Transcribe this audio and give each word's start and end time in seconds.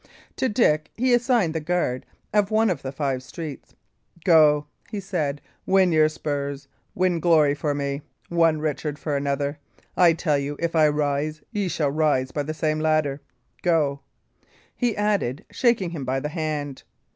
To 0.37 0.49
Dick 0.49 0.89
he 0.95 1.13
assigned 1.13 1.53
the 1.53 1.59
guard 1.59 2.07
of 2.33 2.49
one 2.49 2.71
of 2.71 2.81
the 2.81 2.91
five 2.91 3.21
streets. 3.21 3.75
"Go," 4.25 4.65
he 4.89 4.99
said, 4.99 5.41
"win 5.67 5.91
your 5.91 6.09
spurs. 6.09 6.67
Win 6.95 7.19
glory 7.19 7.53
for 7.53 7.75
me: 7.75 8.01
one 8.27 8.59
Richard 8.61 8.97
for 8.97 9.15
another. 9.15 9.59
I 9.95 10.13
tell 10.13 10.39
you, 10.39 10.55
if 10.59 10.75
I 10.75 10.87
rise, 10.87 11.43
ye 11.51 11.67
shall 11.67 11.91
rise 11.91 12.31
by 12.31 12.41
the 12.41 12.55
same 12.55 12.79
ladder. 12.79 13.21
Go," 13.61 13.99
he 14.75 14.97
added, 14.97 15.45
shaking 15.51 15.91
him 15.91 16.03
by 16.03 16.19
the 16.19 16.29
hand. 16.29 16.81